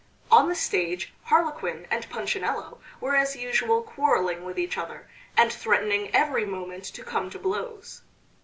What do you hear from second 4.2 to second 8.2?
with each other, and threatening every moment to come to blows.